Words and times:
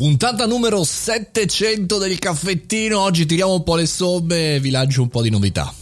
Puntata 0.00 0.46
numero 0.46 0.82
700 0.82 1.98
del 1.98 2.18
caffettino, 2.18 3.00
oggi 3.00 3.26
tiriamo 3.26 3.52
un 3.52 3.62
po' 3.62 3.76
le 3.76 3.84
somme 3.84 4.54
e 4.54 4.58
vi 4.58 4.70
lancio 4.70 5.02
un 5.02 5.08
po' 5.10 5.20
di 5.20 5.28
novità. 5.28 5.74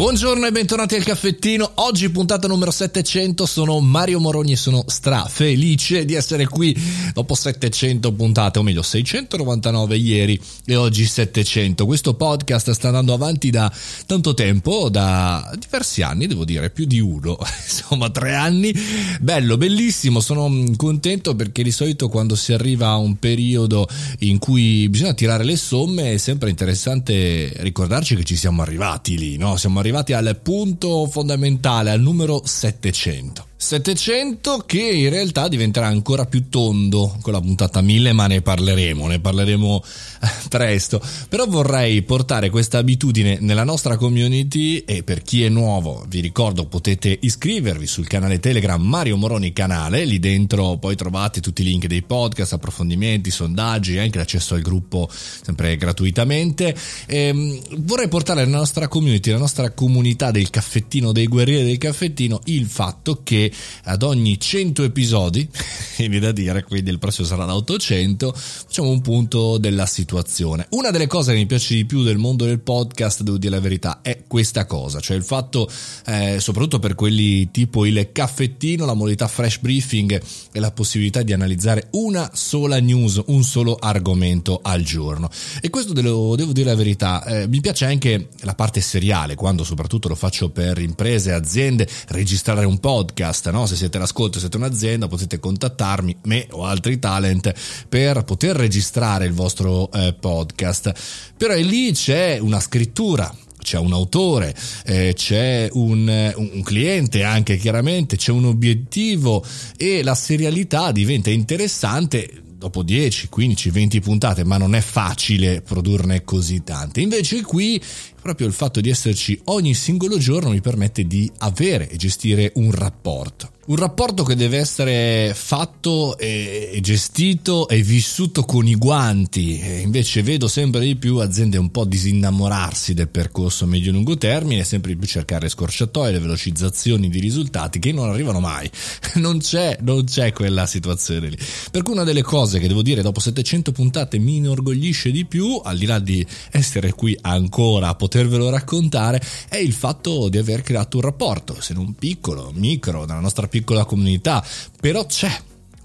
Buongiorno 0.00 0.46
e 0.46 0.50
bentornati 0.50 0.94
al 0.94 1.04
caffettino. 1.04 1.72
Oggi 1.74 2.08
puntata 2.08 2.48
numero 2.48 2.70
700, 2.70 3.44
sono 3.44 3.80
Mario 3.80 4.18
Moroni 4.18 4.52
e 4.52 4.56
sono 4.56 4.82
stra 4.86 5.26
felice 5.26 6.06
di 6.06 6.14
essere 6.14 6.46
qui 6.46 6.74
dopo 7.12 7.34
700 7.34 8.10
puntate, 8.14 8.58
o 8.58 8.62
meglio 8.62 8.80
699 8.80 9.96
ieri 9.98 10.40
e 10.64 10.74
oggi 10.74 11.04
700. 11.04 11.84
Questo 11.84 12.14
podcast 12.14 12.70
sta 12.70 12.86
andando 12.86 13.12
avanti 13.12 13.50
da 13.50 13.70
tanto 14.06 14.32
tempo, 14.32 14.88
da 14.88 15.52
diversi 15.58 16.00
anni, 16.00 16.26
devo 16.26 16.46
dire, 16.46 16.70
più 16.70 16.86
di 16.86 16.98
uno, 16.98 17.36
insomma 17.62 18.08
tre 18.08 18.34
anni. 18.34 18.72
Bello, 19.20 19.58
bellissimo, 19.58 20.20
sono 20.20 20.50
contento 20.76 21.34
perché 21.34 21.62
di 21.62 21.72
solito 21.72 22.08
quando 22.08 22.36
si 22.36 22.54
arriva 22.54 22.88
a 22.88 22.96
un 22.96 23.18
periodo 23.18 23.86
in 24.20 24.38
cui 24.38 24.88
bisogna 24.88 25.12
tirare 25.12 25.44
le 25.44 25.56
somme 25.56 26.14
è 26.14 26.16
sempre 26.16 26.48
interessante 26.48 27.52
ricordarci 27.58 28.16
che 28.16 28.24
ci 28.24 28.36
siamo 28.36 28.62
arrivati 28.62 29.18
lì, 29.18 29.36
no? 29.36 29.58
Siamo 29.58 29.78
arrivati 29.78 29.88
arrivati 29.90 30.12
al 30.12 30.38
punto 30.40 31.06
fondamentale, 31.06 31.90
al 31.90 32.00
numero 32.00 32.42
700. 32.44 33.49
700 33.62 34.62
che 34.64 34.80
in 34.80 35.10
realtà 35.10 35.46
diventerà 35.46 35.86
ancora 35.86 36.24
più 36.24 36.48
tondo. 36.48 37.18
Con 37.20 37.34
la 37.34 37.42
puntata 37.42 37.82
1000 37.82 38.14
ma 38.14 38.26
ne 38.26 38.40
parleremo, 38.40 39.06
ne 39.06 39.20
parleremo 39.20 39.84
eh, 40.22 40.28
presto. 40.48 41.00
Però 41.28 41.44
vorrei 41.44 42.00
portare 42.00 42.48
questa 42.48 42.78
abitudine 42.78 43.36
nella 43.40 43.62
nostra 43.62 43.98
community 43.98 44.78
e 44.78 45.02
per 45.02 45.20
chi 45.22 45.44
è 45.44 45.50
nuovo 45.50 46.06
vi 46.08 46.20
ricordo 46.20 46.64
potete 46.64 47.16
iscrivervi 47.20 47.86
sul 47.86 48.06
canale 48.06 48.40
Telegram 48.40 48.80
Mario 48.80 49.18
Moroni 49.18 49.52
canale. 49.52 50.06
Lì 50.06 50.18
dentro 50.18 50.78
poi 50.78 50.96
trovate 50.96 51.42
tutti 51.42 51.60
i 51.60 51.66
link 51.66 51.84
dei 51.84 52.02
podcast, 52.02 52.54
approfondimenti, 52.54 53.30
sondaggi 53.30 53.98
anche 53.98 54.16
l'accesso 54.16 54.54
al 54.54 54.62
gruppo 54.62 55.06
sempre 55.10 55.76
gratuitamente. 55.76 56.74
E 57.06 57.18
ehm, 57.26 57.60
vorrei 57.80 58.08
portare 58.08 58.46
nella 58.46 58.56
nostra 58.56 58.88
community, 58.88 59.28
nella 59.28 59.42
nostra 59.42 59.70
comunità 59.72 60.30
del 60.30 60.48
caffettino 60.48 61.12
dei 61.12 61.26
guerrieri 61.26 61.66
del 61.66 61.78
caffettino 61.78 62.40
il 62.44 62.64
fatto 62.64 63.20
che 63.22 63.48
ad 63.84 64.02
ogni 64.02 64.38
100 64.38 64.84
episodi, 64.84 65.48
viene 65.98 66.18
da 66.18 66.32
dire, 66.32 66.62
quindi 66.64 66.90
il 66.90 66.98
prossimo 66.98 67.26
sarà 67.26 67.44
da 67.44 67.54
800, 67.54 68.32
facciamo 68.34 68.90
un 68.90 69.00
punto 69.00 69.58
della 69.58 69.86
situazione. 69.86 70.66
Una 70.70 70.90
delle 70.90 71.06
cose 71.06 71.32
che 71.32 71.38
mi 71.38 71.46
piace 71.46 71.74
di 71.74 71.84
più 71.84 72.02
del 72.02 72.18
mondo 72.18 72.44
del 72.44 72.60
podcast, 72.60 73.22
devo 73.22 73.38
dire 73.38 73.54
la 73.54 73.60
verità, 73.60 74.00
è 74.02 74.24
questa 74.26 74.66
cosa, 74.66 75.00
cioè 75.00 75.16
il 75.16 75.24
fatto, 75.24 75.68
eh, 76.06 76.38
soprattutto 76.40 76.78
per 76.78 76.94
quelli 76.94 77.50
tipo 77.50 77.84
il 77.86 78.10
caffettino, 78.12 78.84
la 78.84 78.94
modalità 78.94 79.28
fresh 79.28 79.58
briefing 79.58 80.20
e 80.52 80.60
la 80.60 80.70
possibilità 80.70 81.22
di 81.22 81.32
analizzare 81.32 81.88
una 81.92 82.30
sola 82.34 82.80
news, 82.80 83.22
un 83.26 83.42
solo 83.42 83.76
argomento 83.76 84.60
al 84.62 84.82
giorno. 84.82 85.28
E 85.60 85.70
questo 85.70 85.92
devo, 85.92 86.36
devo 86.36 86.52
dire 86.52 86.70
la 86.70 86.76
verità, 86.76 87.24
eh, 87.24 87.48
mi 87.48 87.60
piace 87.60 87.84
anche 87.84 88.28
la 88.40 88.54
parte 88.54 88.80
seriale, 88.80 89.34
quando 89.34 89.64
soprattutto 89.64 90.08
lo 90.08 90.14
faccio 90.14 90.50
per 90.50 90.78
imprese, 90.78 91.32
aziende, 91.32 91.88
registrare 92.08 92.64
un 92.64 92.78
podcast 92.78 93.39
podcast, 93.40 93.50
no? 93.50 93.66
se 93.66 93.76
siete 93.76 93.98
l'ascolto, 93.98 94.38
siete 94.38 94.56
un'azienda, 94.58 95.08
potete 95.08 95.40
contattarmi, 95.40 96.16
me 96.24 96.46
o 96.50 96.64
altri 96.64 96.98
talent, 96.98 97.52
per 97.88 98.22
poter 98.24 98.56
registrare 98.56 99.24
il 99.24 99.32
vostro 99.32 99.90
eh, 99.92 100.14
podcast. 100.18 100.92
Però 101.36 101.54
lì 101.54 101.92
c'è 101.92 102.38
una 102.38 102.60
scrittura, 102.60 103.34
c'è 103.58 103.78
un 103.78 103.92
autore, 103.92 104.54
eh, 104.84 105.12
c'è 105.14 105.68
un, 105.72 106.32
un, 106.36 106.62
cliente 106.62 107.24
anche 107.24 107.56
chiaramente, 107.56 108.16
c'è 108.16 108.32
un 108.32 108.44
obiettivo 108.44 109.44
e 109.76 110.02
la 110.02 110.14
serialità 110.14 110.92
diventa 110.92 111.30
interessante 111.30 112.42
dopo 112.60 112.82
10, 112.82 113.28
15, 113.30 113.70
20 113.70 114.00
puntate, 114.00 114.44
ma 114.44 114.58
non 114.58 114.74
è 114.74 114.82
facile 114.82 115.62
produrne 115.62 116.24
così 116.24 116.62
tante. 116.62 117.00
Invece 117.00 117.40
qui 117.40 117.80
proprio 118.20 118.46
il 118.46 118.52
fatto 118.52 118.80
di 118.80 118.90
esserci 118.90 119.40
ogni 119.44 119.74
singolo 119.74 120.18
giorno 120.18 120.50
mi 120.50 120.60
permette 120.60 121.06
di 121.06 121.30
avere 121.38 121.88
e 121.88 121.96
gestire 121.96 122.52
un 122.54 122.70
rapporto. 122.70 123.50
Un 123.70 123.76
rapporto 123.76 124.24
che 124.24 124.34
deve 124.34 124.58
essere 124.58 125.32
fatto 125.32 126.18
e 126.18 126.76
gestito 126.82 127.68
e 127.68 127.82
vissuto 127.82 128.42
con 128.42 128.66
i 128.66 128.74
guanti. 128.74 129.60
E 129.60 129.78
invece 129.78 130.24
vedo 130.24 130.48
sempre 130.48 130.80
di 130.80 130.96
più 130.96 131.18
aziende 131.18 131.56
un 131.56 131.70
po' 131.70 131.84
disinnamorarsi 131.84 132.94
del 132.94 133.08
percorso 133.08 133.66
medio-lungo 133.66 134.16
termine, 134.16 134.64
sempre 134.64 134.92
di 134.92 134.98
più 134.98 135.06
cercare 135.06 135.48
scorciatoie, 135.48 136.10
le 136.10 136.18
velocizzazioni 136.18 137.08
di 137.08 137.20
risultati 137.20 137.78
che 137.78 137.92
non 137.92 138.08
arrivano 138.08 138.40
mai. 138.40 138.68
Non 139.20 139.38
c'è, 139.38 139.76
non 139.82 140.04
c'è 140.04 140.32
quella 140.32 140.66
situazione 140.66 141.28
lì. 141.28 141.36
Per 141.70 141.82
cui 141.82 141.92
una 141.92 142.04
delle 142.04 142.22
cose 142.22 142.58
che 142.58 142.68
devo 142.68 142.80
dire 142.80 143.02
dopo 143.02 143.20
700 143.20 143.70
puntate 143.70 144.18
mi 144.18 144.36
inorgoglisce 144.36 145.10
di 145.10 145.26
più, 145.26 145.60
al 145.62 145.76
di 145.76 145.84
là 145.84 145.98
di 145.98 146.24
essere 146.50 146.92
qui 146.92 147.16
ancora 147.20 147.88
a 147.88 147.94
potervelo 148.10 148.50
raccontare, 148.50 149.22
è 149.48 149.56
il 149.56 149.72
fatto 149.72 150.28
di 150.28 150.36
aver 150.36 150.62
creato 150.62 150.96
un 150.96 151.04
rapporto, 151.04 151.60
se 151.60 151.72
non 151.74 151.94
piccolo, 151.94 152.50
micro, 152.52 153.04
nella 153.04 153.20
nostra 153.20 153.46
piccola 153.46 153.84
comunità, 153.84 154.44
però 154.80 155.06
c'è 155.06 155.30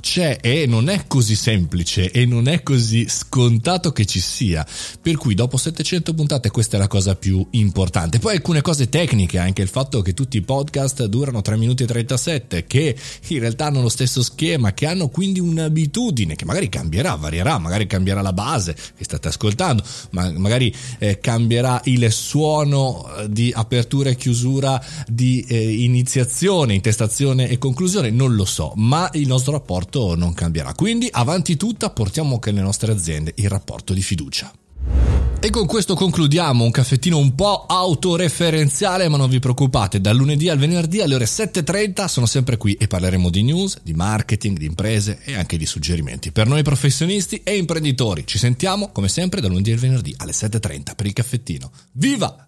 c'è 0.05 0.37
e 0.39 0.67
non 0.67 0.87
è 0.87 1.05
così 1.07 1.35
semplice 1.35 2.11
e 2.11 2.27
non 2.27 2.47
è 2.47 2.61
così 2.61 3.07
scontato 3.09 3.91
che 3.91 4.05
ci 4.05 4.19
sia. 4.19 4.63
Per 5.01 5.17
cui 5.17 5.33
dopo 5.33 5.57
700 5.57 6.13
puntate 6.13 6.51
questa 6.51 6.77
è 6.77 6.79
la 6.79 6.87
cosa 6.87 7.15
più 7.15 7.43
importante. 7.51 8.19
Poi 8.19 8.35
alcune 8.35 8.61
cose 8.61 8.87
tecniche, 8.87 9.39
anche 9.39 9.63
il 9.63 9.67
fatto 9.67 10.03
che 10.03 10.13
tutti 10.13 10.37
i 10.37 10.41
podcast 10.41 11.05
durano 11.05 11.41
3 11.41 11.57
minuti 11.57 11.83
e 11.83 11.87
37, 11.87 12.67
che 12.67 12.95
in 13.29 13.39
realtà 13.39 13.65
hanno 13.65 13.81
lo 13.81 13.89
stesso 13.89 14.21
schema, 14.21 14.73
che 14.73 14.85
hanno 14.85 15.09
quindi 15.09 15.39
un'abitudine 15.39 16.35
che 16.35 16.45
magari 16.45 16.69
cambierà, 16.69 17.15
varierà, 17.15 17.57
magari 17.57 17.87
cambierà 17.87 18.21
la 18.21 18.33
base 18.33 18.75
che 18.75 19.03
state 19.03 19.29
ascoltando, 19.29 19.83
ma 20.11 20.31
magari 20.37 20.71
eh, 20.99 21.17
cambierà 21.19 21.81
il 21.85 22.11
suono 22.11 23.11
eh, 23.11 23.27
di 23.27 23.51
apertura 23.51 24.11
e 24.11 24.15
chiusura, 24.15 24.79
di 25.07 25.43
eh, 25.47 25.81
iniziazione, 25.81 26.75
intestazione 26.75 27.49
e 27.49 27.57
conclusione, 27.57 28.11
non 28.11 28.35
lo 28.35 28.45
so, 28.45 28.71
ma 28.75 29.09
il 29.13 29.25
nostro 29.25 29.53
rapporto 29.53 29.93
rapporto 29.95 30.15
non 30.15 30.33
cambierà. 30.33 30.73
Quindi 30.73 31.07
avanti 31.09 31.55
tutta 31.55 31.89
portiamo 31.89 32.33
anche 32.33 32.51
nelle 32.51 32.63
nostre 32.63 32.91
aziende 32.91 33.33
il 33.37 33.49
rapporto 33.49 33.93
di 33.93 34.01
fiducia. 34.01 34.51
E 35.39 35.49
con 35.51 35.67
questo 35.67 35.93
concludiamo 35.93 36.63
un 36.63 36.71
caffettino 36.71 37.19
un 37.19 37.35
po' 37.35 37.65
autoreferenziale, 37.67 39.07
ma 39.09 39.17
non 39.17 39.29
vi 39.29 39.39
preoccupate, 39.39 40.01
dal 40.01 40.15
lunedì 40.15 40.49
al 40.49 40.57
venerdì 40.57 41.01
alle 41.01 41.15
ore 41.15 41.25
7.30 41.25 42.05
sono 42.07 42.25
sempre 42.25 42.57
qui 42.57 42.73
e 42.73 42.87
parleremo 42.87 43.29
di 43.29 43.43
news, 43.43 43.79
di 43.83 43.93
marketing, 43.93 44.57
di 44.57 44.65
imprese 44.65 45.19
e 45.23 45.35
anche 45.35 45.57
di 45.57 45.67
suggerimenti 45.67 46.31
per 46.31 46.47
noi 46.47 46.63
professionisti 46.63 47.41
e 47.43 47.57
imprenditori. 47.57 48.25
Ci 48.25 48.39
sentiamo 48.39 48.89
come 48.91 49.07
sempre 49.07 49.39
dal 49.39 49.51
lunedì 49.51 49.71
al 49.71 49.77
venerdì 49.77 50.15
alle 50.17 50.31
7.30 50.31 50.95
per 50.95 51.05
il 51.05 51.13
caffettino. 51.13 51.71
Viva! 51.91 52.44